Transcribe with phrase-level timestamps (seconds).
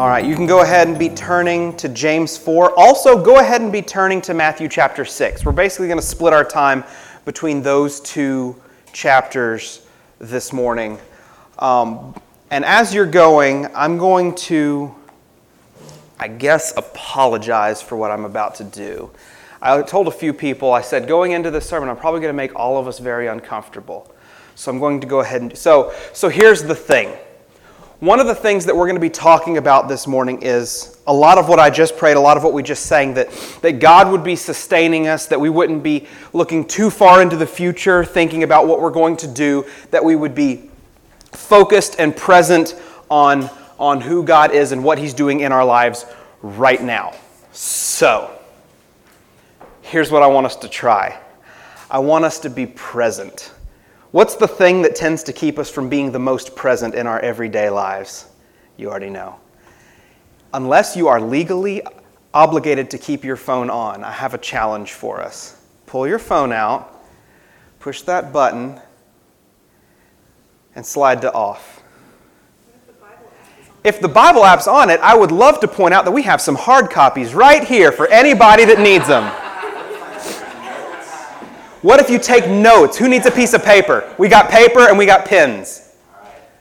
[0.00, 2.72] All right, you can go ahead and be turning to James 4.
[2.78, 5.44] Also, go ahead and be turning to Matthew chapter 6.
[5.44, 6.84] We're basically going to split our time
[7.26, 8.56] between those two
[8.94, 9.86] chapters
[10.18, 10.98] this morning.
[11.58, 12.14] Um,
[12.50, 14.94] and as you're going, I'm going to,
[16.18, 19.10] I guess, apologize for what I'm about to do.
[19.62, 22.36] I told a few people, I said, going into this sermon, I'm probably going to
[22.36, 24.10] make all of us very uncomfortable.
[24.54, 25.56] So I'm going to go ahead and.
[25.56, 27.16] So, so here's the thing.
[28.00, 31.12] One of the things that we're going to be talking about this morning is a
[31.12, 33.72] lot of what I just prayed, a lot of what we just sang, that, that
[33.72, 38.02] God would be sustaining us, that we wouldn't be looking too far into the future,
[38.02, 40.70] thinking about what we're going to do, that we would be
[41.32, 42.74] focused and present
[43.10, 46.06] on, on who God is and what He's doing in our lives
[46.40, 47.12] right now.
[47.52, 48.39] So,
[49.90, 51.18] here's what I want us to try
[51.90, 53.52] I want us to be present.
[54.12, 57.18] What's the thing that tends to keep us from being the most present in our
[57.18, 58.28] everyday lives?
[58.76, 59.40] You already know.
[60.54, 61.82] Unless you are legally
[62.32, 65.64] obligated to keep your phone on, I have a challenge for us.
[65.86, 67.02] Pull your phone out,
[67.80, 68.80] push that button,
[70.76, 71.82] and slide to off.
[73.82, 76.40] If the Bible app's on it, I would love to point out that we have
[76.40, 79.49] some hard copies right here for anybody that needs them.
[81.82, 82.98] What if you take notes?
[82.98, 84.14] Who needs a piece of paper?
[84.18, 85.94] We got paper and we got pens.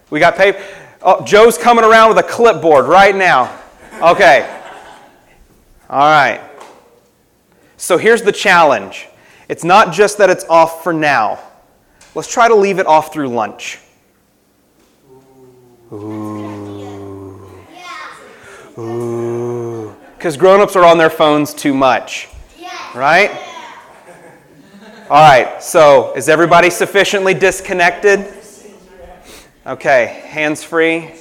[0.09, 0.64] We got paper.
[1.02, 3.59] Oh, Joe's coming around with a clipboard right now.
[4.02, 4.50] Okay.
[5.89, 6.42] All right.
[7.78, 9.08] So here's the challenge
[9.50, 11.39] it's not just that it's off for now.
[12.16, 13.80] Let's try to leave it off through lunch.
[15.92, 17.50] Ooh.
[18.78, 19.95] Ooh.
[20.17, 22.30] Because grown ups are on their phones too much.
[22.95, 23.48] Right?
[25.10, 28.32] All right, so is everybody sufficiently disconnected?
[29.66, 31.12] Okay, hands free,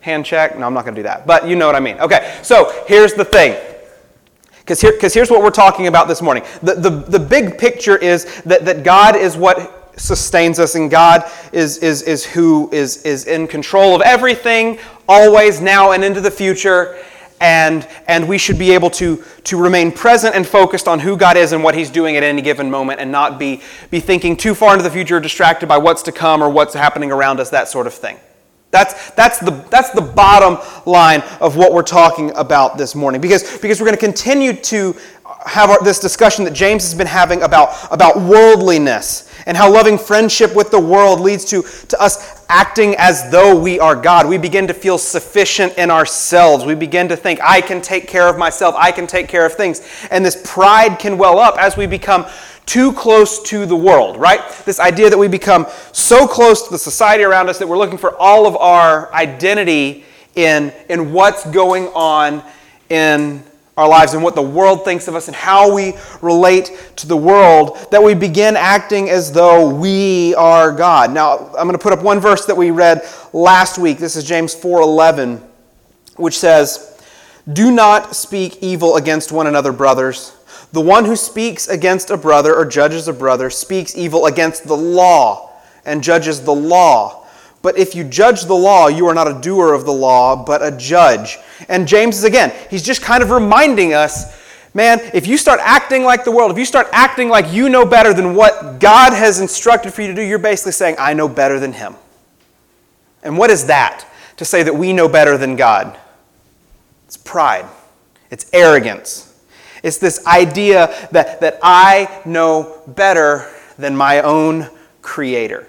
[0.00, 0.58] hand check.
[0.58, 1.98] No, I'm not going to do that, but you know what I mean.
[1.98, 3.56] Okay, so here's the thing.
[4.58, 6.42] Because here, here's what we're talking about this morning.
[6.62, 11.30] The, the, the big picture is that, that God is what sustains us, and God
[11.52, 14.78] is, is, is who is, is in control of everything,
[15.08, 16.98] always, now, and into the future
[17.40, 21.36] and, and we should be able to, to remain present and focused on who God
[21.36, 24.54] is and what He's doing at any given moment and not be, be thinking too
[24.54, 27.68] far into the future, distracted by what's to come or what's happening around us, that
[27.68, 28.18] sort of thing.
[28.70, 33.20] That's, that's, the, that's the bottom line of what we're talking about this morning.
[33.20, 34.94] Because, because we're going to continue to
[35.46, 39.96] have our, this discussion that James has been having about, about worldliness and how loving
[39.96, 44.28] friendship with the world leads to, to us acting as though we are God.
[44.28, 46.64] We begin to feel sufficient in ourselves.
[46.64, 49.54] We begin to think, I can take care of myself, I can take care of
[49.54, 50.06] things.
[50.10, 52.26] And this pride can well up as we become
[52.66, 54.40] too close to the world, right?
[54.64, 57.98] This idea that we become so close to the society around us that we're looking
[57.98, 62.42] for all of our identity in, in what's going on
[62.88, 63.44] in
[63.76, 65.92] our lives and what the world thinks of us and how we
[66.22, 71.12] relate to the world that we begin acting as though we are God.
[71.12, 73.98] Now, I'm going to put up one verse that we read last week.
[73.98, 75.42] This is James 4:11,
[76.16, 76.90] which says,
[77.52, 80.32] "Do not speak evil against one another, brothers.
[80.72, 84.76] The one who speaks against a brother or judges a brother speaks evil against the
[84.76, 85.50] law
[85.84, 87.25] and judges the law."
[87.66, 90.64] But if you judge the law, you are not a doer of the law, but
[90.64, 91.36] a judge.
[91.68, 94.38] And James is again, he's just kind of reminding us
[94.72, 97.84] man, if you start acting like the world, if you start acting like you know
[97.84, 101.28] better than what God has instructed for you to do, you're basically saying, I know
[101.28, 101.96] better than him.
[103.24, 104.06] And what is that?
[104.36, 105.98] To say that we know better than God?
[107.06, 107.66] It's pride,
[108.30, 109.36] it's arrogance.
[109.82, 114.70] It's this idea that, that I know better than my own
[115.02, 115.66] creator.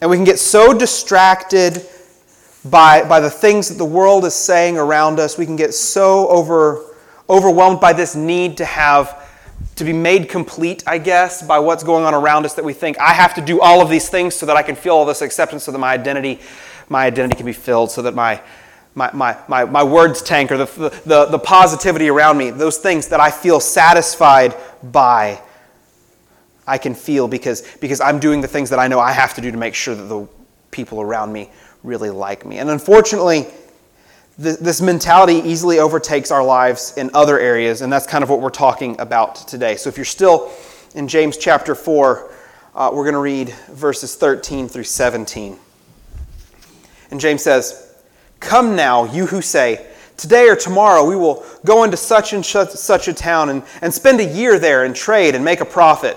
[0.00, 1.86] And we can get so distracted
[2.64, 5.36] by, by the things that the world is saying around us.
[5.36, 6.84] We can get so over,
[7.28, 9.26] overwhelmed by this need to have
[9.76, 12.98] to be made complete, I guess, by what's going on around us that we think
[12.98, 15.22] I have to do all of these things so that I can feel all this
[15.22, 16.40] acceptance, so that my identity,
[16.88, 18.40] my identity can be filled, so that my
[18.94, 23.06] my, my, my, my words tank or the, the, the positivity around me, those things
[23.08, 25.40] that I feel satisfied by
[26.68, 29.40] I can feel because, because I'm doing the things that I know I have to
[29.40, 30.28] do to make sure that the
[30.70, 31.50] people around me
[31.82, 32.58] really like me.
[32.58, 33.46] And unfortunately,
[34.42, 38.40] th- this mentality easily overtakes our lives in other areas, and that's kind of what
[38.40, 39.76] we're talking about today.
[39.76, 40.52] So if you're still
[40.94, 42.30] in James chapter 4,
[42.74, 45.58] uh, we're going to read verses 13 through 17.
[47.10, 47.94] And James says,
[48.40, 49.86] Come now, you who say,
[50.16, 54.18] Today or tomorrow, we will go into such and such a town and, and spend
[54.18, 56.16] a year there and trade and make a profit.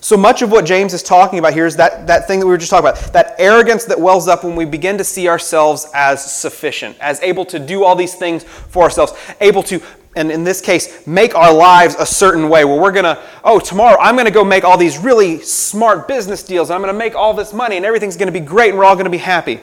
[0.00, 2.50] So much of what James is talking about here is that, that thing that we
[2.50, 5.86] were just talking about, that arrogance that wells up when we begin to see ourselves
[5.94, 9.80] as sufficient, as able to do all these things for ourselves, able to,
[10.16, 13.60] and in this case, make our lives a certain way where we're going to, oh,
[13.60, 16.94] tomorrow I'm going to go make all these really smart business deals, and I'm going
[16.94, 19.04] to make all this money, and everything's going to be great, and we're all going
[19.04, 19.60] to be happy.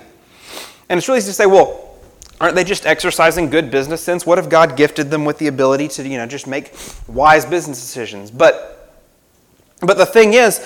[0.89, 1.87] And it's really easy to say, well,
[2.39, 4.25] Aren't they just exercising good business sense?
[4.25, 6.71] What if God gifted them with the ability to, you know, just make
[7.07, 8.29] wise business decisions?
[8.29, 8.76] But,
[9.81, 10.65] but the thing is,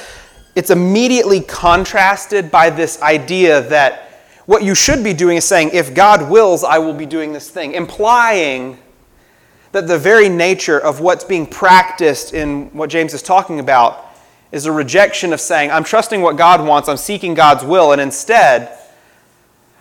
[0.56, 4.10] it's immediately contrasted by this idea that
[4.46, 7.50] what you should be doing is saying, if God wills, I will be doing this
[7.50, 8.78] thing, implying
[9.72, 14.06] that the very nature of what's being practiced in what James is talking about
[14.52, 18.02] is a rejection of saying, I'm trusting what God wants, I'm seeking God's will, and
[18.02, 18.78] instead,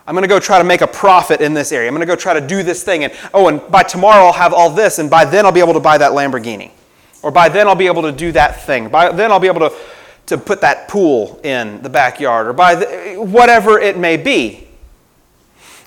[0.07, 1.87] I'm going to go try to make a profit in this area.
[1.87, 3.03] I'm going to go try to do this thing.
[3.03, 5.73] And oh, and by tomorrow I'll have all this, and by then I'll be able
[5.73, 6.71] to buy that Lamborghini.
[7.23, 8.89] Or by then I'll be able to do that thing.
[8.89, 9.75] By then I'll be able to,
[10.27, 12.47] to put that pool in the backyard.
[12.47, 14.67] Or by the, whatever it may be.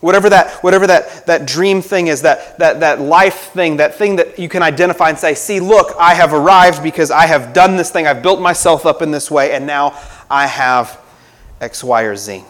[0.00, 4.16] Whatever that, whatever that, that dream thing is, that, that, that life thing, that thing
[4.16, 7.76] that you can identify and say, see, look, I have arrived because I have done
[7.76, 8.06] this thing.
[8.06, 9.98] I've built myself up in this way, and now
[10.30, 11.00] I have
[11.58, 12.44] X, Y, or Z.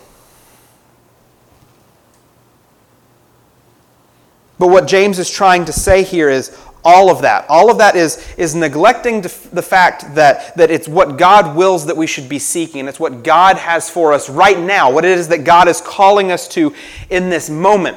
[4.58, 7.46] But what James is trying to say here is all of that.
[7.48, 11.96] All of that is, is neglecting the fact that, that it's what God wills that
[11.96, 15.18] we should be seeking, and it's what God has for us right now, what it
[15.18, 16.74] is that God is calling us to
[17.08, 17.96] in this moment.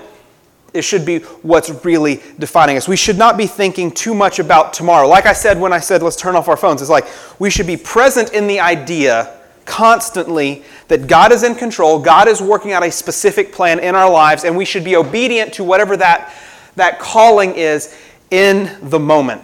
[0.74, 2.88] It should be what's really defining us.
[2.88, 5.08] We should not be thinking too much about tomorrow.
[5.08, 7.08] Like I said when I said, let's turn off our phones, it's like
[7.40, 9.34] we should be present in the idea
[9.66, 14.10] constantly that God is in control, God is working out a specific plan in our
[14.10, 16.34] lives, and we should be obedient to whatever that
[16.76, 17.98] that calling is
[18.32, 19.42] in the moment.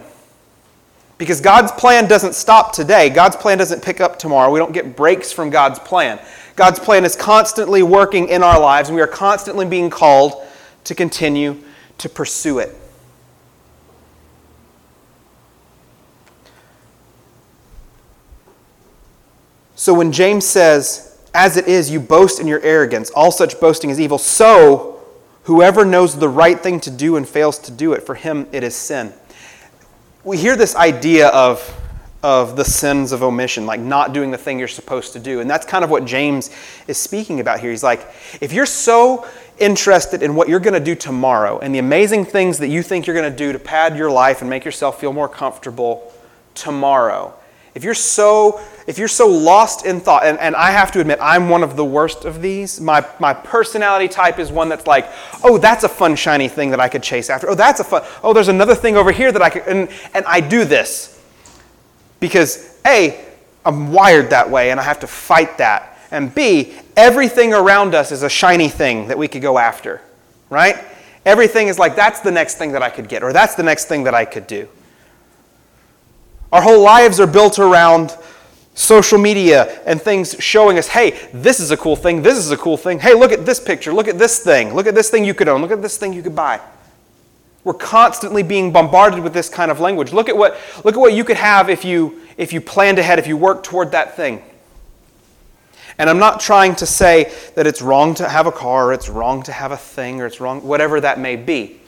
[1.16, 3.08] Because God's plan doesn't stop today.
[3.08, 4.50] God's plan doesn't pick up tomorrow.
[4.50, 6.20] We don't get breaks from God's plan.
[6.56, 10.44] God's plan is constantly working in our lives, and we are constantly being called
[10.84, 11.56] to continue
[11.98, 12.76] to pursue it.
[19.76, 23.90] So when James says, As it is, you boast in your arrogance, all such boasting
[23.90, 24.93] is evil, so
[25.44, 28.62] Whoever knows the right thing to do and fails to do it, for him it
[28.62, 29.12] is sin.
[30.24, 31.62] We hear this idea of,
[32.22, 35.40] of the sins of omission, like not doing the thing you're supposed to do.
[35.40, 36.50] And that's kind of what James
[36.88, 37.70] is speaking about here.
[37.70, 38.08] He's like,
[38.40, 39.26] if you're so
[39.58, 43.06] interested in what you're going to do tomorrow and the amazing things that you think
[43.06, 46.10] you're going to do to pad your life and make yourself feel more comfortable
[46.54, 47.34] tomorrow,
[47.74, 51.18] if you're so, if you're so lost in thought, and, and I have to admit,
[51.20, 52.80] I'm one of the worst of these.
[52.80, 55.08] My, my personality type is one that's like,
[55.42, 57.50] oh, that's a fun, shiny thing that I could chase after.
[57.50, 60.24] Oh, that's a fun, oh, there's another thing over here that I could, and, and
[60.26, 61.20] I do this.
[62.20, 63.24] Because A,
[63.64, 65.98] I'm wired that way and I have to fight that.
[66.10, 70.00] And B, everything around us is a shiny thing that we could go after,
[70.48, 70.76] right?
[71.26, 73.86] Everything is like, that's the next thing that I could get, or that's the next
[73.86, 74.68] thing that I could do.
[76.54, 78.16] Our whole lives are built around
[78.74, 82.56] social media and things showing us, hey, this is a cool thing, this is a
[82.56, 83.00] cool thing.
[83.00, 85.48] Hey, look at this picture, look at this thing, look at this thing you could
[85.48, 86.60] own, look at this thing you could buy.
[87.64, 90.12] We're constantly being bombarded with this kind of language.
[90.12, 93.18] Look at what, look at what you could have if you, if you planned ahead,
[93.18, 94.40] if you worked toward that thing.
[95.98, 99.08] And I'm not trying to say that it's wrong to have a car, or it's
[99.08, 101.80] wrong to have a thing, or it's wrong, whatever that may be.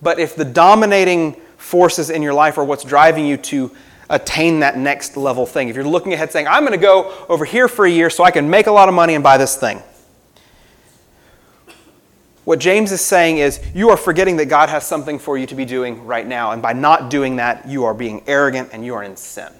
[0.00, 3.72] But if the dominating forces in your life are what's driving you to
[4.08, 5.68] attain that next level thing.
[5.68, 8.24] If you're looking ahead saying, I'm going to go over here for a year so
[8.24, 9.82] I can make a lot of money and buy this thing.
[12.44, 15.56] What James is saying is, you are forgetting that God has something for you to
[15.56, 16.52] be doing right now.
[16.52, 19.52] And by not doing that, you are being arrogant and you are in sin.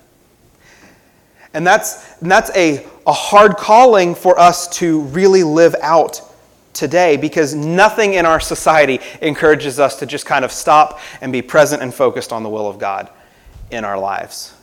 [1.53, 6.21] And that's, and that's a, a hard calling for us to really live out
[6.75, 11.43] today because nothing in our society encourages us to just kind of stop and be
[11.43, 13.11] present and focused on the will of God
[13.71, 14.55] in our lives.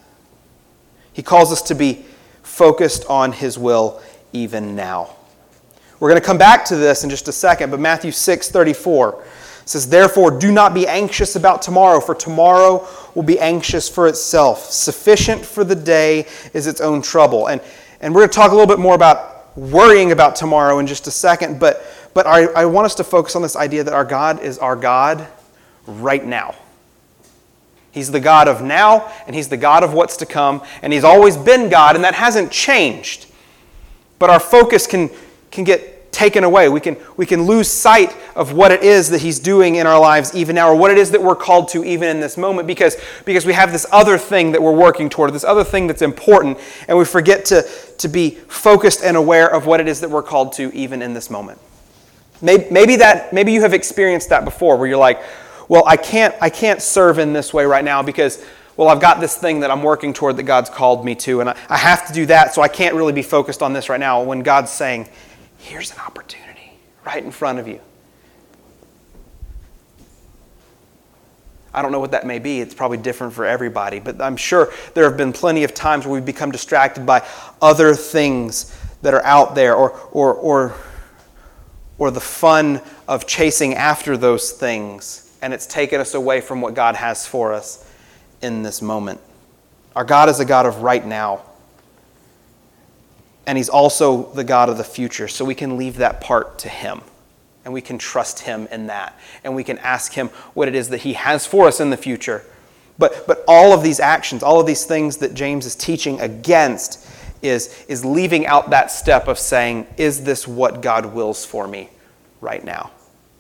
[1.14, 2.06] He calls us to be
[2.42, 5.16] focused on His will even now.
[6.00, 9.24] We're going to come back to this in just a second, but Matthew 6 34
[9.66, 14.66] says, Therefore, do not be anxious about tomorrow, for tomorrow will be anxious for itself.
[14.72, 17.48] Sufficient for the day is its own trouble.
[17.48, 17.62] And,
[18.02, 21.08] and we're going to talk a little bit more about worrying about tomorrow in just
[21.08, 24.06] a second, but, but I, I want us to focus on this idea that our
[24.06, 25.28] God is our God
[25.86, 26.56] right now.
[27.94, 31.04] He's the God of now, and He's the God of what's to come, and He's
[31.04, 33.28] always been God, and that hasn't changed.
[34.18, 35.12] But our focus can,
[35.52, 36.70] can get taken away.
[36.70, 40.00] We can, we can lose sight of what it is that He's doing in our
[40.00, 42.68] lives even now, or what it is that we're called to even in this moment,
[42.68, 46.02] because, because we have this other thing that we're working toward, this other thing that's
[46.02, 46.58] important,
[46.88, 47.64] and we forget to,
[48.00, 51.14] to be focused and aware of what it is that we're called to even in
[51.14, 51.60] this moment.
[52.42, 55.22] Maybe, that, maybe you have experienced that before, where you're like,
[55.74, 58.46] well, I can't, I can't serve in this way right now because
[58.78, 61.50] well, I've got this thing that I'm working toward that God's called me to, and
[61.50, 64.00] I, I have to do that, so I can't really be focused on this right
[64.00, 64.22] now.
[64.22, 65.10] When God's saying,
[65.58, 67.80] here's an opportunity right in front of you.
[71.74, 72.62] I don't know what that may be.
[72.62, 76.14] It's probably different for everybody, but I'm sure there have been plenty of times where
[76.14, 77.26] we've become distracted by
[77.64, 80.76] other things that are out there or, or, or,
[81.98, 86.74] or the fun of chasing after those things, and it's taken us away from what
[86.74, 87.88] God has for us
[88.42, 89.20] in this moment.
[89.96, 91.44] Our God is a God of right now
[93.46, 95.28] and He's also the God of the future.
[95.28, 97.02] So we can leave that part to Him.
[97.66, 99.18] And we can trust Him in that.
[99.44, 101.98] And we can ask Him what it is that He has for us in the
[101.98, 102.44] future.
[102.98, 107.08] But, but all of these actions, all of these things that James is teaching against,
[107.42, 111.90] is, is leaving out that step of saying, Is this what God wills for me
[112.40, 112.92] right now?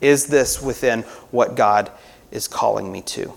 [0.04, 1.92] Is this within what God
[2.30, 3.34] is calling me to?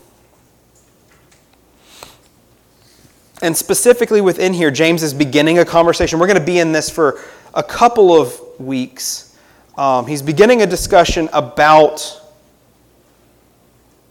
[3.41, 6.19] And specifically within here, James is beginning a conversation.
[6.19, 7.21] We're going to be in this for
[7.55, 9.39] a couple of weeks.
[9.79, 12.21] Um, he's beginning a discussion about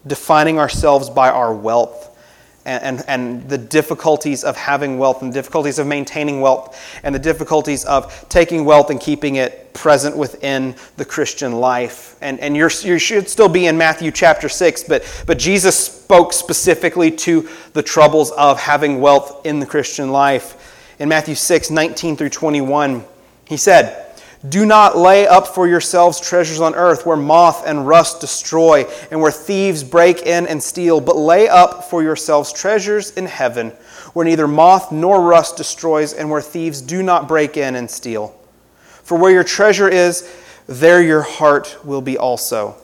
[0.07, 2.14] defining ourselves by our wealth
[2.65, 7.19] and, and, the difficulties of having wealth and the difficulties of maintaining wealth and the
[7.19, 12.15] difficulties of taking wealth and keeping it present within the Christian life.
[12.21, 17.11] And, and you should still be in Matthew chapter 6, but, but Jesus spoke specifically
[17.11, 20.93] to the troubles of having wealth in the Christian life.
[20.97, 23.03] In Matthew 6, 19 through 21,
[23.47, 24.04] he said,
[24.49, 29.19] do not lay up for yourselves treasures on earth where moth and rust destroy and
[29.21, 33.71] where thieves break in and steal, but lay up for yourselves treasures in heaven
[34.13, 38.35] where neither moth nor rust destroys and where thieves do not break in and steal.
[39.03, 40.29] For where your treasure is,
[40.67, 42.75] there your heart will be also.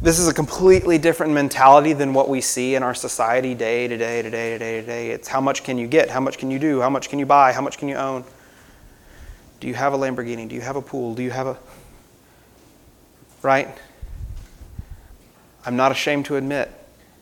[0.00, 3.96] This is a completely different mentality than what we see in our society day to
[3.96, 5.10] day to day to day to day.
[5.10, 6.10] It's how much can you get?
[6.10, 6.80] How much can you do?
[6.80, 7.52] How much can you buy?
[7.52, 8.24] How much can you own?
[9.60, 10.48] Do you have a Lamborghini?
[10.48, 11.14] Do you have a pool?
[11.14, 11.58] Do you have a.
[13.42, 13.68] Right?
[15.64, 16.70] I'm not ashamed to admit,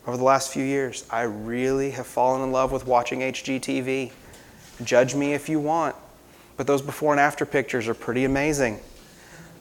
[0.05, 4.11] over the last few years, I really have fallen in love with watching HGTV.
[4.83, 5.95] Judge me if you want,
[6.57, 8.79] but those before and after pictures are pretty amazing.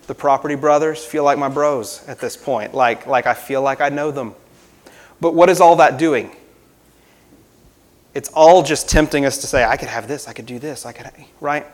[0.06, 3.80] The Property Brothers feel like my bros at this point, like, like I feel like
[3.80, 4.34] I know them.
[5.18, 6.36] But what is all that doing?
[8.12, 10.84] It's all just tempting us to say, I could have this, I could do this,
[10.84, 11.66] I could, right?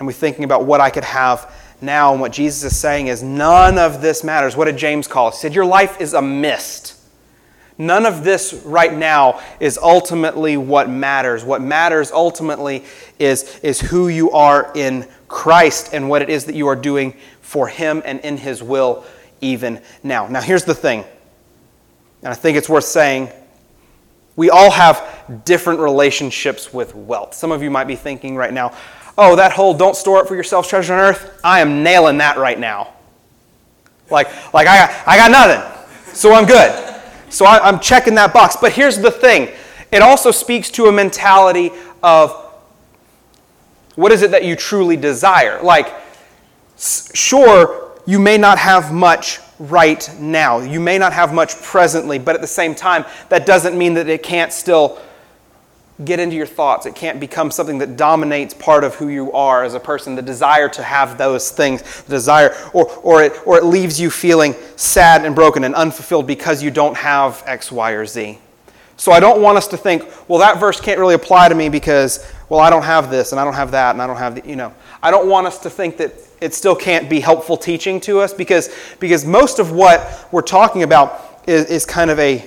[0.00, 3.22] And we're thinking about what I could have now, and what Jesus is saying is
[3.22, 4.56] none of this matters.
[4.56, 5.32] What did James call it?
[5.32, 6.96] He said, Your life is a mist.
[7.78, 11.44] None of this right now is ultimately what matters.
[11.44, 12.84] What matters ultimately
[13.18, 17.14] is, is who you are in Christ and what it is that you are doing
[17.40, 19.04] for Him and in His will
[19.40, 20.26] even now.
[20.28, 21.04] Now, here's the thing,
[22.22, 23.30] and I think it's worth saying
[24.36, 27.34] we all have different relationships with wealth.
[27.34, 28.74] Some of you might be thinking right now,
[29.20, 32.38] oh, that whole don't store up for yourselves treasure on earth, I am nailing that
[32.38, 32.94] right now.
[34.10, 37.02] Like, like I, got, I got nothing, so I'm good.
[37.28, 38.56] So I, I'm checking that box.
[38.58, 39.50] But here's the thing
[39.92, 41.70] it also speaks to a mentality
[42.02, 42.30] of
[43.94, 45.62] what is it that you truly desire?
[45.62, 45.94] Like,
[46.78, 50.60] sure, you may not have much right now.
[50.60, 54.08] You may not have much presently, but at the same time, that doesn't mean that
[54.08, 54.98] it can't still
[56.04, 56.86] get into your thoughts.
[56.86, 60.22] It can't become something that dominates part of who you are as a person, the
[60.22, 64.54] desire to have those things, the desire, or, or, it, or it leaves you feeling
[64.76, 68.38] sad and broken and unfulfilled because you don't have X, Y, or Z.
[68.96, 71.70] So I don't want us to think, well, that verse can't really apply to me
[71.70, 74.34] because, well, I don't have this and I don't have that and I don't have
[74.34, 74.74] the, you know.
[75.02, 78.34] I don't want us to think that it still can't be helpful teaching to us
[78.34, 82.46] because, because most of what we're talking about is, is kind of a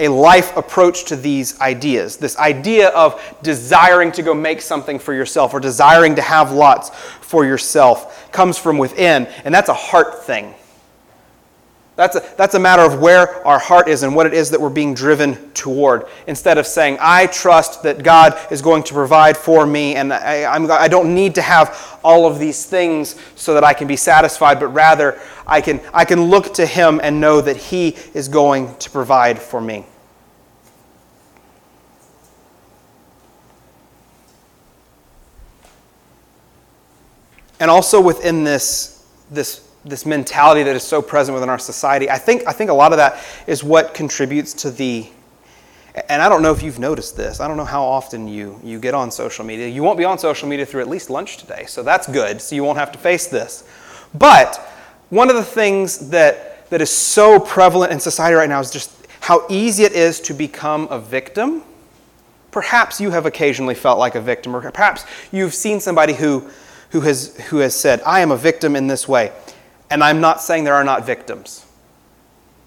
[0.00, 2.16] a life approach to these ideas.
[2.16, 6.88] This idea of desiring to go make something for yourself or desiring to have lots
[7.20, 10.54] for yourself comes from within, and that's a heart thing.
[11.96, 14.60] That's a, that's a matter of where our heart is and what it is that
[14.60, 16.06] we're being driven toward.
[16.26, 20.44] Instead of saying, I trust that God is going to provide for me and I,
[20.44, 23.96] I'm, I don't need to have all of these things so that I can be
[23.96, 28.28] satisfied, but rather I can, I can look to Him and know that He is
[28.28, 29.84] going to provide for me.
[37.58, 42.10] And also within this, this this mentality that is so present within our society.
[42.10, 45.08] I think, I think a lot of that is what contributes to the,
[46.08, 47.40] and I don't know if you've noticed this.
[47.40, 49.68] I don't know how often you, you get on social media.
[49.68, 52.54] You won't be on social media through at least lunch today, so that's good, so
[52.54, 53.64] you won't have to face this.
[54.14, 54.56] But
[55.08, 58.92] one of the things that, that is so prevalent in society right now is just
[59.20, 61.62] how easy it is to become a victim.
[62.50, 66.48] Perhaps you have occasionally felt like a victim, or perhaps you've seen somebody who,
[66.90, 69.32] who, has, who has said, I am a victim in this way.
[69.90, 71.66] And I'm not saying there are not victims.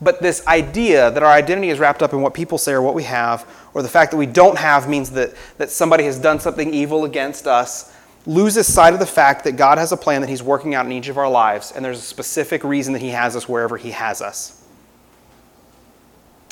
[0.01, 2.93] But this idea that our identity is wrapped up in what people say or what
[2.93, 6.39] we have, or the fact that we don't have means that, that somebody has done
[6.39, 7.93] something evil against us,
[8.25, 10.91] loses sight of the fact that God has a plan that He's working out in
[10.91, 13.91] each of our lives, and there's a specific reason that He has us wherever He
[13.91, 14.61] has us.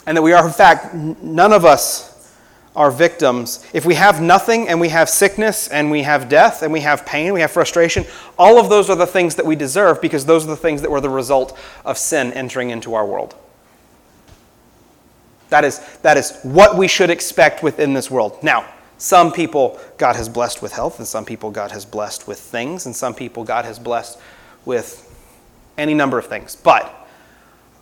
[0.08, 2.11] And that we are, in fact, none of us
[2.76, 3.66] are victims.
[3.74, 7.06] If we have nothing and we have sickness and we have death and we have
[7.06, 8.06] pain, we have frustration,
[8.40, 10.90] all of those are the things that we deserve because those are the things that
[10.90, 13.36] were the result of sin entering into our world.
[15.50, 18.42] That is, that is what we should expect within this world.
[18.42, 18.66] Now,
[18.98, 22.86] some people God has blessed with health, and some people God has blessed with things,
[22.86, 24.18] and some people God has blessed
[24.64, 25.08] with
[25.78, 26.56] any number of things.
[26.56, 27.08] But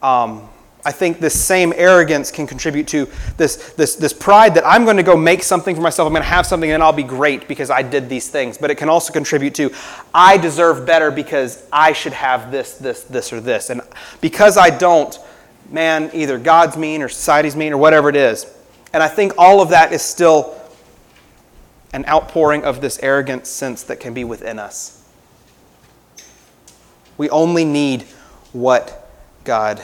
[0.02, 0.50] um,
[0.86, 4.96] I think this same arrogance can contribute to this, this, this pride that I'm going
[4.96, 6.08] to go make something for myself.
[6.08, 8.58] I'm going to have something and I'll be great because I did these things.
[8.58, 9.72] But it can also contribute to
[10.14, 13.70] I deserve better because I should have this, this, this, or this.
[13.70, 13.82] And
[14.22, 15.18] because I don't,
[15.70, 18.46] man, either God's mean or society's mean or whatever it is.
[18.94, 20.56] And I think all of that is still
[21.92, 25.04] an outpouring of this arrogant sense that can be within us.
[27.18, 28.04] We only need
[28.54, 29.10] what
[29.44, 29.84] God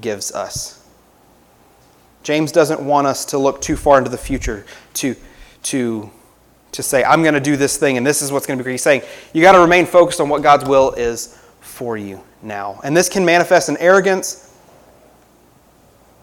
[0.00, 0.84] gives us.
[2.22, 5.14] James doesn't want us to look too far into the future to,
[5.62, 6.10] to,
[6.72, 8.72] to say, I'm going to do this thing and this is what's going to be.
[8.72, 12.80] He's saying, you got to remain focused on what God's will is for you now.
[12.82, 14.58] And this can manifest in arrogance,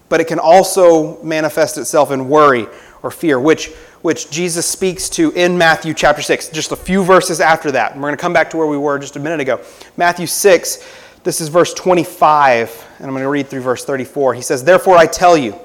[0.10, 2.68] but it can also manifest itself in worry
[3.02, 3.68] or fear, which,
[4.02, 7.94] which Jesus speaks to in Matthew chapter 6, just a few verses after that.
[7.94, 9.62] And we're going to come back to where we were just a minute ago.
[9.96, 10.86] Matthew 6
[11.24, 14.34] this is verse 25, and I'm going to read through verse 34.
[14.34, 15.58] He says, Therefore I tell you,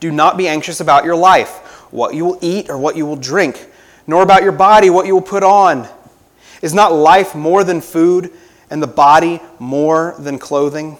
[0.00, 1.50] do not be anxious about your life,
[1.92, 3.66] what you will eat or what you will drink,
[4.06, 5.86] nor about your body, what you will put on.
[6.62, 8.32] Is not life more than food,
[8.70, 10.98] and the body more than clothing?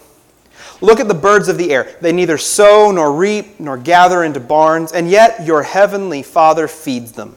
[0.81, 1.95] Look at the birds of the air.
[2.01, 7.13] They neither sow nor reap nor gather into barns, and yet your heavenly Father feeds
[7.13, 7.35] them.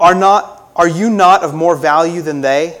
[0.00, 2.80] Are, not, are you not of more value than they?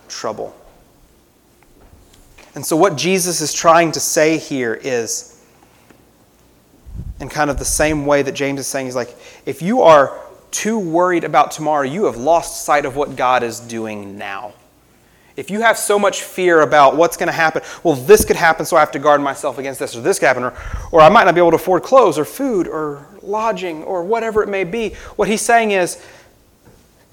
[0.11, 0.55] trouble.
[2.53, 5.41] And so, what Jesus is trying to say here is,
[7.19, 10.19] in kind of the same way that James is saying, he's like, if you are
[10.51, 14.53] too worried about tomorrow, you have lost sight of what God is doing now.
[15.37, 18.65] If you have so much fear about what's going to happen, well, this could happen,
[18.65, 20.53] so I have to guard myself against this, or this could happen, or,
[20.91, 24.43] or I might not be able to afford clothes, or food, or lodging, or whatever
[24.43, 24.89] it may be.
[25.15, 26.03] What he's saying is,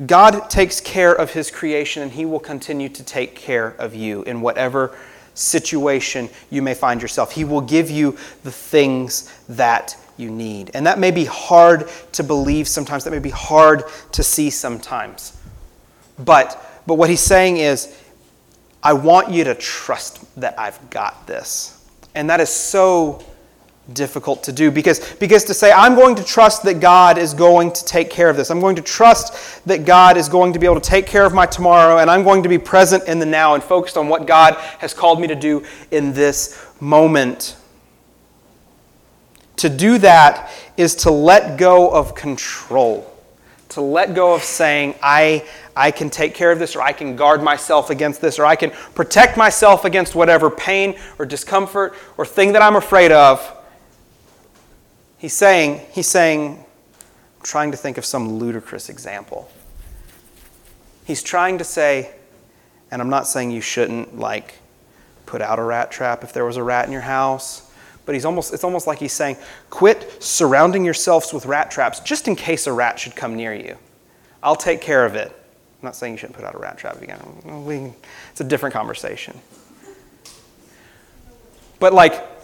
[0.06, 4.22] God takes care of his creation and he will continue to take care of you
[4.22, 4.96] in whatever
[5.34, 7.32] situation you may find yourself.
[7.32, 10.70] He will give you the things that you need.
[10.74, 15.36] And that may be hard to believe sometimes, that may be hard to see sometimes.
[16.18, 17.96] But, but what he's saying is,
[18.82, 21.84] I want you to trust that I've got this.
[22.14, 23.24] And that is so
[23.92, 27.72] difficult to do because, because to say, I'm going to trust that God is going
[27.72, 28.50] to take care of this.
[28.50, 31.32] I'm going to trust that God is going to be able to take care of
[31.32, 34.26] my tomorrow, and I'm going to be present in the now and focused on what
[34.26, 37.56] God has called me to do in this moment.
[39.56, 43.12] To do that is to let go of control,
[43.70, 47.16] to let go of saying, I, I can take care of this, or I can
[47.16, 52.26] guard myself against this, or I can protect myself against whatever pain or discomfort or
[52.26, 53.54] thing that I'm afraid of
[55.18, 56.64] He's saying, he's saying,
[57.38, 59.50] I'm trying to think of some ludicrous example.
[61.04, 62.12] He's trying to say,
[62.90, 64.54] and I'm not saying you shouldn't like
[65.26, 67.70] put out a rat trap if there was a rat in your house,
[68.06, 69.36] but he's almost it's almost like he's saying,
[69.70, 73.76] quit surrounding yourselves with rat traps just in case a rat should come near you.
[74.42, 75.28] I'll take care of it.
[75.28, 77.20] I'm not saying you shouldn't put out a rat trap again.
[78.30, 79.38] it's a different conversation.
[81.80, 82.37] But like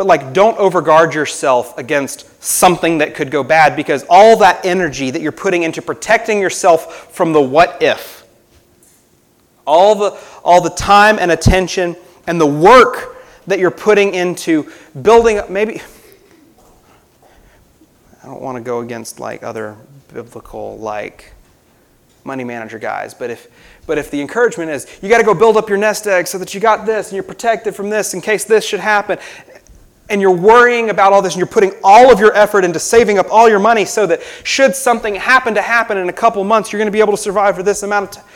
[0.00, 5.10] but like don't overguard yourself against something that could go bad because all that energy
[5.10, 8.24] that you're putting into protecting yourself from the what if
[9.66, 11.94] all the all the time and attention
[12.26, 15.82] and the work that you're putting into building up maybe
[18.22, 19.76] I don't want to go against like other
[20.14, 21.34] biblical like
[22.24, 23.48] money manager guys but if
[23.86, 26.38] but if the encouragement is you got to go build up your nest egg so
[26.38, 29.18] that you got this and you're protected from this in case this should happen
[30.10, 33.18] and you're worrying about all this and you're putting all of your effort into saving
[33.18, 36.72] up all your money so that should something happen to happen in a couple months,
[36.72, 38.32] you're going to be able to survive for this amount of time.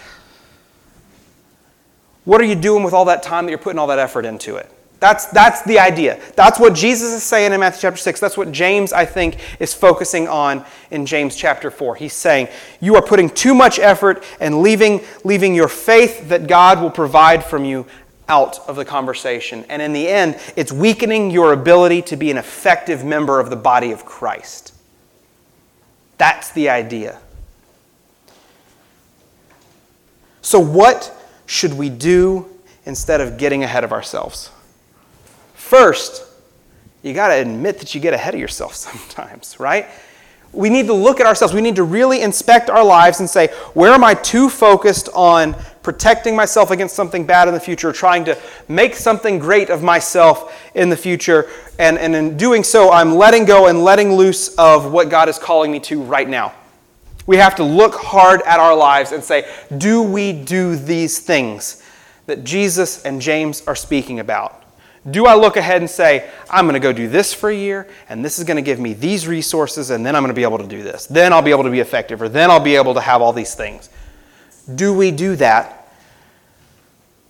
[2.25, 4.57] What are you doing with all that time that you're putting all that effort into
[4.57, 4.71] it?
[5.01, 6.19] That's, that's the idea.
[6.35, 8.21] That's what Jesus is saying in Matthew chapter 6.
[8.21, 11.97] That's what James, I think, is focusing on in James chapter 4.
[11.97, 12.49] He's saying,
[12.81, 17.45] You are putting too much effort and leaving, leaving your faith that God will provide
[17.45, 17.85] from you
[18.29, 19.65] out of the conversation.
[19.69, 23.57] And in the end, it's weakening your ability to be an effective member of the
[23.57, 24.75] body of Christ.
[26.19, 27.19] That's the idea.
[30.41, 31.15] So, what
[31.47, 32.47] should we do
[32.85, 34.51] instead of getting ahead of ourselves?
[35.55, 36.23] First,
[37.03, 39.89] you got to admit that you get ahead of yourself sometimes, right?
[40.55, 41.53] We need to look at ourselves.
[41.53, 45.57] We need to really inspect our lives and say, where am I too focused on
[45.83, 48.39] protecting myself against something bad in the future, trying to
[48.69, 51.49] make something great of myself in the future?
[51.79, 55.39] And, and in doing so, I'm letting go and letting loose of what God is
[55.39, 56.55] calling me to right now.
[57.27, 61.83] We have to look hard at our lives and say, do we do these things
[62.27, 64.64] that Jesus and James are speaking about?
[65.11, 67.87] Do I look ahead and say, I'm going to go do this for a year,
[68.09, 70.45] and this is going to give me these resources, and then I'm going to be
[70.45, 71.07] able to do this?
[71.07, 73.33] Then I'll be able to be effective, or then I'll be able to have all
[73.33, 73.91] these things.
[74.75, 75.89] Do we do that?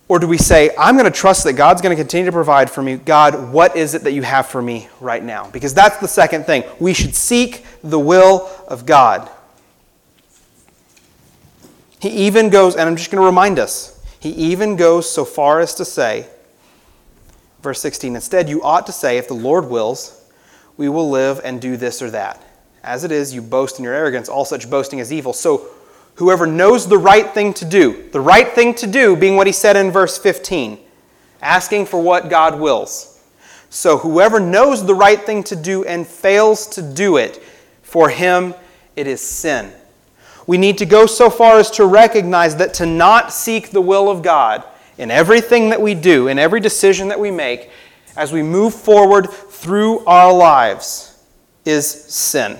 [0.07, 2.69] Or do we say, I'm going to trust that God's going to continue to provide
[2.69, 2.95] for me?
[2.95, 5.49] God, what is it that you have for me right now?
[5.49, 6.63] Because that's the second thing.
[6.79, 9.29] We should seek the will of God.
[11.99, 15.59] He even goes, and I'm just going to remind us, he even goes so far
[15.59, 16.27] as to say,
[17.65, 20.23] Verse 16 Instead, you ought to say, If the Lord wills,
[20.77, 22.39] we will live and do this or that.
[22.83, 24.29] As it is, you boast in your arrogance.
[24.29, 25.33] All such boasting is evil.
[25.33, 25.65] So,
[26.13, 29.51] whoever knows the right thing to do, the right thing to do being what he
[29.51, 30.77] said in verse 15,
[31.41, 33.19] asking for what God wills.
[33.71, 37.41] So, whoever knows the right thing to do and fails to do it,
[37.81, 38.53] for him
[38.95, 39.73] it is sin.
[40.45, 44.07] We need to go so far as to recognize that to not seek the will
[44.07, 44.63] of God
[44.97, 47.69] in everything that we do, in every decision that we make,
[48.15, 51.21] as we move forward through our lives,
[51.65, 52.57] is sin.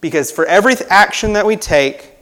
[0.00, 2.12] Because for every action that we take,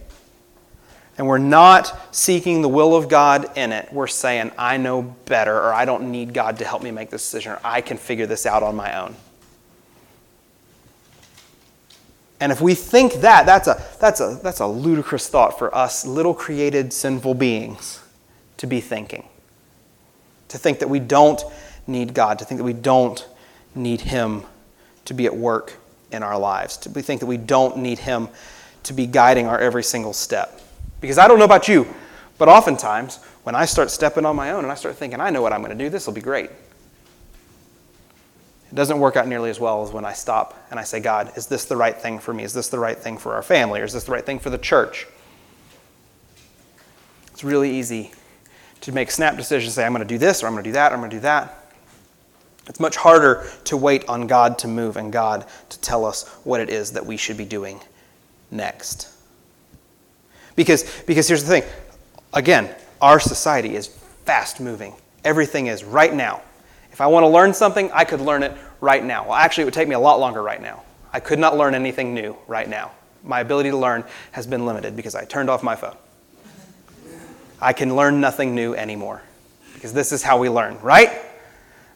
[1.16, 5.57] and we're not seeking the will of God in it, we're saying, I know better,
[5.57, 8.27] or I don't need God to help me make this decision, or I can figure
[8.27, 9.14] this out on my own.
[12.40, 16.05] And if we think that, that's a, that's a, that's a ludicrous thought for us
[16.05, 18.01] little created sinful beings
[18.59, 19.29] to be thinking.
[20.49, 21.43] To think that we don't
[21.87, 23.27] need God, to think that we don't
[23.75, 24.43] need Him
[25.05, 25.75] to be at work
[26.12, 28.29] in our lives, to think that we don't need Him
[28.85, 30.61] to be guiding our every single step.
[31.01, 31.87] Because I don't know about you,
[32.38, 35.43] but oftentimes when I start stepping on my own and I start thinking, I know
[35.43, 36.51] what I'm going to do, this will be great.
[38.71, 41.33] It doesn't work out nearly as well as when I stop and I say, God,
[41.37, 42.43] is this the right thing for me?
[42.43, 43.81] Is this the right thing for our family?
[43.81, 45.07] Or is this the right thing for the church?
[47.33, 48.12] It's really easy
[48.85, 50.75] to make snap decisions, say, I'm going to do this, or I'm going to do
[50.75, 51.59] that, or I'm going to do that.
[52.66, 56.61] It's much harder to wait on God to move and God to tell us what
[56.61, 57.81] it is that we should be doing
[58.51, 59.09] next.
[60.55, 61.70] Because, because here's the thing
[62.35, 64.94] again, our society is fast moving.
[65.25, 66.42] Everything is right now.
[66.92, 69.25] If I want to learn something, I could learn it right now.
[69.25, 70.83] Well, actually, it would take me a lot longer right now.
[71.11, 72.92] I could not learn anything new right now.
[73.23, 75.97] My ability to learn has been limited because I turned off my phone.
[77.61, 79.23] I can learn nothing new anymore
[79.75, 81.11] because this is how we learn, right?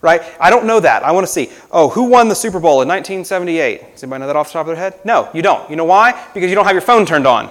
[0.00, 0.22] Right?
[0.40, 1.02] I don't know that.
[1.02, 1.50] I want to see.
[1.70, 3.94] Oh, who won the Super Bowl in 1978?
[3.94, 5.00] Does anybody know that off the top of their head?
[5.04, 5.68] No, you don't.
[5.68, 6.28] You know why?
[6.34, 7.50] Because you don't have your phone turned on.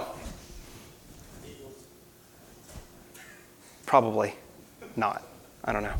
[3.84, 4.34] Probably
[4.96, 5.22] not.
[5.64, 5.94] I don't know.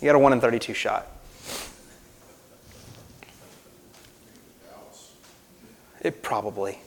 [0.00, 1.06] You got a 1 in 32 shot.
[6.00, 6.78] It probably.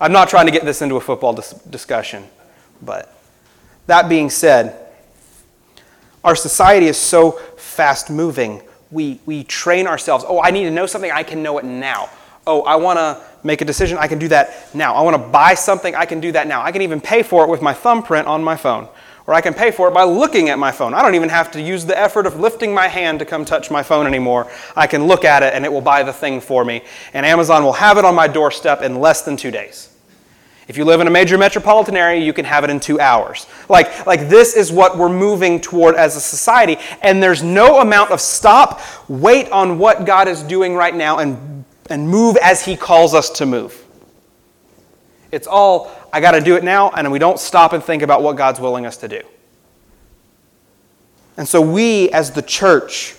[0.00, 2.24] I'm not trying to get this into a football dis- discussion,
[2.82, 3.13] but
[3.86, 4.80] that being said,
[6.22, 8.62] our society is so fast moving.
[8.90, 10.24] We, we train ourselves.
[10.26, 12.08] Oh, I need to know something, I can know it now.
[12.46, 14.94] Oh, I want to make a decision, I can do that now.
[14.94, 16.62] I want to buy something, I can do that now.
[16.62, 18.88] I can even pay for it with my thumbprint on my phone.
[19.26, 20.92] Or I can pay for it by looking at my phone.
[20.92, 23.70] I don't even have to use the effort of lifting my hand to come touch
[23.70, 24.50] my phone anymore.
[24.76, 26.82] I can look at it and it will buy the thing for me.
[27.14, 29.93] And Amazon will have it on my doorstep in less than two days.
[30.66, 33.46] If you live in a major metropolitan area, you can have it in two hours.
[33.68, 36.78] Like, like this is what we're moving toward as a society.
[37.02, 41.64] And there's no amount of stop, wait on what God is doing right now, and,
[41.90, 43.84] and move as He calls us to move.
[45.30, 48.22] It's all, I got to do it now, and we don't stop and think about
[48.22, 49.20] what God's willing us to do.
[51.36, 53.16] And so we, as the church,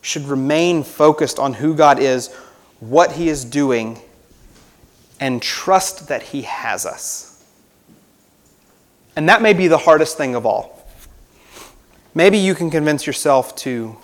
[0.00, 2.32] should remain focused on who God is,
[2.78, 4.00] what He is doing
[5.20, 7.44] and trust that He has us.
[9.14, 10.84] And that may be the hardest thing of all.
[12.14, 13.96] Maybe you can convince yourself to,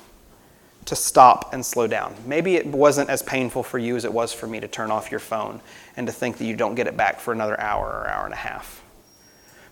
[0.85, 2.15] to stop and slow down.
[2.27, 5.11] Maybe it wasn't as painful for you as it was for me to turn off
[5.11, 5.61] your phone
[5.97, 8.35] and to think that you don't get it back for another hour or hour and
[8.35, 8.83] a half.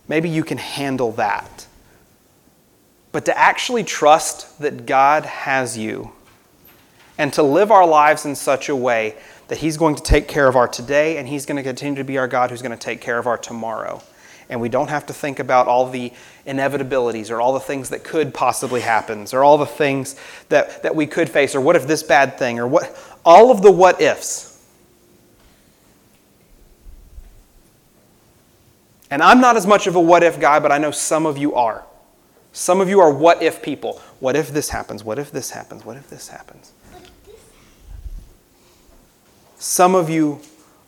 [0.07, 1.67] Maybe you can handle that.
[3.11, 6.11] But to actually trust that God has you
[7.17, 9.15] and to live our lives in such a way
[9.47, 12.03] that He's going to take care of our today and He's going to continue to
[12.03, 14.01] be our God who's going to take care of our tomorrow.
[14.49, 16.13] And we don't have to think about all the
[16.45, 20.15] inevitabilities or all the things that could possibly happen or all the things
[20.49, 23.61] that, that we could face or what if this bad thing or what all of
[23.63, 24.51] the what ifs.
[29.09, 31.37] And I'm not as much of a what if guy, but I know some of
[31.37, 31.83] you are.
[32.53, 34.01] Some of you are what if people.
[34.19, 35.03] What if this happens?
[35.03, 35.85] What if this happens?
[35.85, 36.71] What if this happens?
[39.65, 40.41] Some of you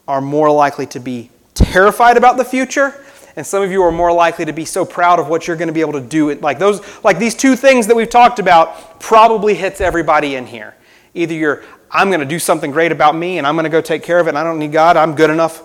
[0.08, 3.04] are more likely to be terrified about the future,
[3.36, 5.68] and some of you are more likely to be so proud of what you're going
[5.68, 6.32] to be able to do.
[6.36, 10.76] Like those, like these two things that we've talked about, probably hits everybody in here.
[11.16, 13.82] Either you're, I'm going to do something great about me, and I'm going to go
[13.82, 14.96] take care of it, and I don't need God.
[14.96, 15.64] I'm good enough.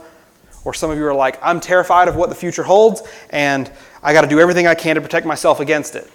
[0.64, 3.70] Or some of you are like, I'm terrified of what the future holds, and
[4.02, 6.10] I got to do everything I can to protect myself against it.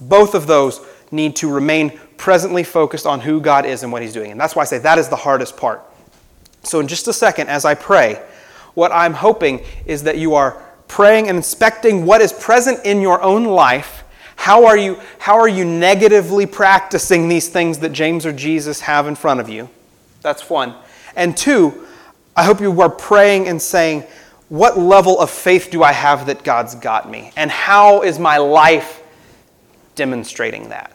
[0.00, 0.80] Both of those
[1.10, 4.30] need to remain presently focused on who God is and what He's doing.
[4.30, 5.82] And that's why I say that is the hardest part.
[6.62, 8.22] So, in just a second, as I pray,
[8.74, 13.22] what I'm hoping is that you are praying and inspecting what is present in your
[13.22, 14.04] own life.
[14.36, 19.06] How are you, how are you negatively practicing these things that James or Jesus have
[19.06, 19.68] in front of you?
[20.22, 20.74] That's one.
[21.16, 21.86] And two,
[22.36, 24.04] I hope you are praying and saying,
[24.48, 27.32] What level of faith do I have that God's got me?
[27.36, 29.02] And how is my life
[29.96, 30.92] demonstrating that?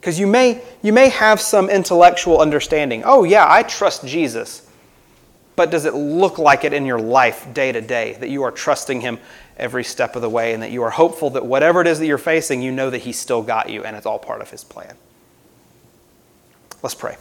[0.00, 3.02] Because you may, you may have some intellectual understanding.
[3.04, 4.66] Oh, yeah, I trust Jesus.
[5.56, 8.50] But does it look like it in your life day to day that you are
[8.50, 9.18] trusting Him
[9.58, 12.06] every step of the way and that you are hopeful that whatever it is that
[12.06, 14.64] you're facing, you know that He's still got you and it's all part of His
[14.64, 14.96] plan?
[16.82, 17.18] Let's pray.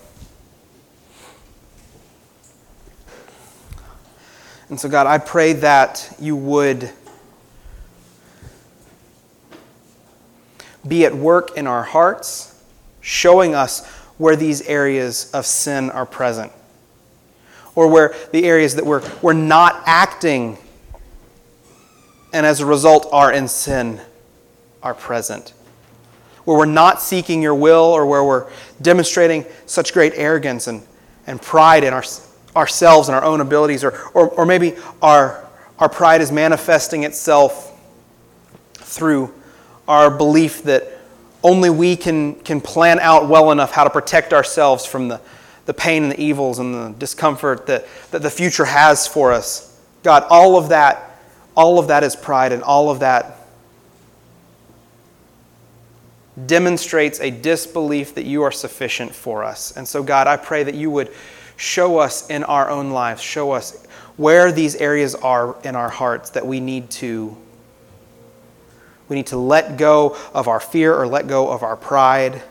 [4.69, 6.89] And so, God, I pray that you would
[10.87, 12.49] be at work in our hearts
[13.01, 13.85] showing us
[14.17, 16.51] where these areas of sin are present,
[17.75, 20.57] or where the areas that we're, we're not acting
[22.33, 23.99] and as a result are in sin
[24.83, 25.53] are present.
[26.43, 28.49] Where we're not seeking your will, or where we're
[28.81, 30.83] demonstrating such great arrogance and,
[31.27, 32.03] and pride in our,
[32.55, 35.47] ourselves and our own abilities, or, or, or maybe our,
[35.79, 37.65] our pride is manifesting itself
[38.75, 39.33] through
[39.87, 40.98] our belief that
[41.43, 45.21] only we can, can plan out well enough how to protect ourselves from the,
[45.65, 49.79] the pain and the evils and the discomfort that, that the future has for us.
[50.03, 51.17] God, all of that,
[51.55, 53.37] all of that is pride, and all of that
[56.45, 59.75] demonstrates a disbelief that you are sufficient for us.
[59.75, 61.11] And so, God, I pray that you would
[61.57, 66.29] show us in our own lives, show us where these areas are in our hearts
[66.31, 67.35] that we need to
[69.09, 72.43] We need to let go of our fear or let go of our pride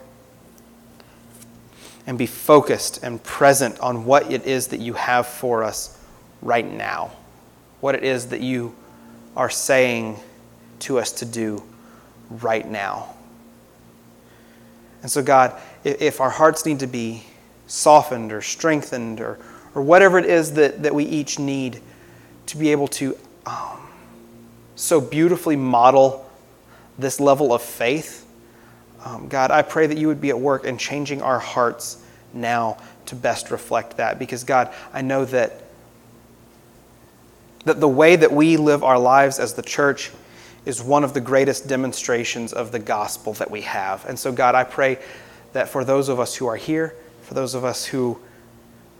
[2.06, 5.96] and be focused and present on what it is that you have for us
[6.42, 7.12] right now,
[7.80, 8.74] what it is that you
[9.36, 10.18] are saying
[10.80, 11.62] to us to do
[12.28, 13.14] right now.
[15.02, 17.24] And so, God, if our hearts need to be
[17.68, 19.38] softened or strengthened or,
[19.74, 21.80] or whatever it is that, that we each need
[22.46, 23.16] to be able to
[23.46, 23.86] um,
[24.74, 26.27] so beautifully model
[26.98, 28.26] this level of faith,
[29.04, 32.78] um, God, I pray that you would be at work in changing our hearts now
[33.06, 34.18] to best reflect that.
[34.18, 35.62] Because, God, I know that,
[37.64, 40.11] that the way that we live our lives as the church
[40.66, 44.04] is one of the greatest demonstrations of the gospel that we have.
[44.06, 44.98] And so, God, I pray
[45.52, 48.18] that for those of us who are here, for those of us who,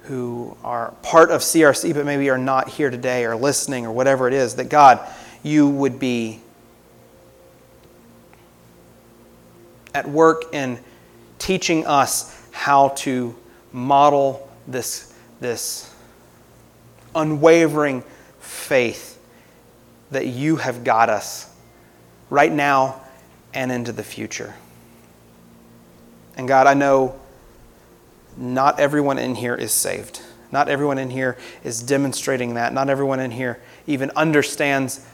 [0.03, 4.29] who are part of CRC but maybe are not here today or listening or whatever
[4.29, 5.01] it is, that God,
[5.43, 6.41] you would be
[9.95, 10.79] at work in
[11.39, 13.35] teaching us how to
[13.73, 15.93] model this, this
[17.15, 18.03] unwavering
[18.41, 19.19] faith
[20.11, 21.53] that you have got us
[22.31, 23.01] right now
[23.55, 24.55] and into the future.
[26.37, 27.19] And God, I know
[28.37, 30.23] not everyone in here is saved.
[30.51, 32.73] Not everyone in here is demonstrating that.
[32.73, 35.05] Not everyone in here even understands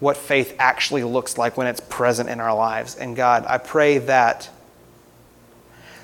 [0.00, 2.96] what faith actually looks like when it's present in our lives.
[2.96, 4.50] And God, I pray that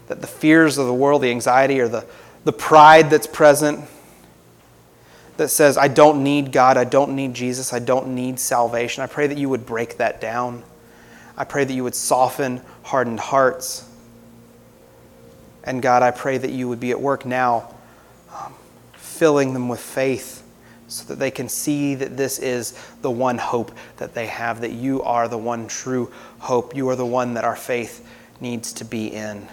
[0.09, 2.05] that the fears of the world, the anxiety or the,
[2.45, 3.89] the pride that's present
[5.37, 9.03] that says, I don't need God, I don't need Jesus, I don't need salvation.
[9.03, 10.63] I pray that you would break that down.
[11.37, 13.89] I pray that you would soften hardened hearts.
[15.65, 17.73] And God, I pray that you would be at work now,
[18.37, 18.53] um,
[18.95, 20.42] filling them with faith
[20.93, 24.73] so that they can see that this is the one hope that they have, that
[24.73, 26.77] you are the one true hope.
[26.77, 28.07] You are the one that our faith
[28.41, 29.49] needs to be in.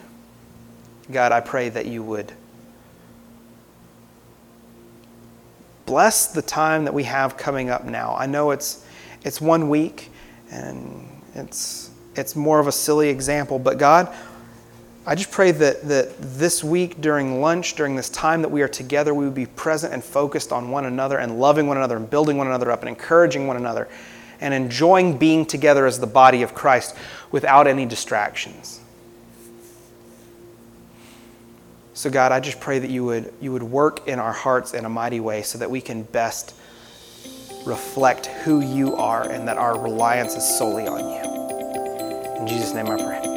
[1.10, 2.34] God, I pray that you would
[5.86, 8.15] bless the time that we have coming up now.
[8.15, 8.86] I know it's,
[9.23, 10.10] it's one week
[10.52, 14.13] and it's, it's more of a silly example, but God,
[15.10, 18.67] I just pray that, that this week during lunch, during this time that we are
[18.67, 22.08] together, we would be present and focused on one another and loving one another and
[22.08, 23.88] building one another up and encouraging one another
[24.39, 26.95] and enjoying being together as the body of Christ
[27.32, 28.82] without any distractions.
[31.95, 34.86] So, God, I just pray that you would, you would work in our hearts in
[34.86, 36.54] a mighty way so that we can best
[37.65, 42.41] reflect who you are and that our reliance is solely on you.
[42.41, 43.29] In Jesus' name I pray.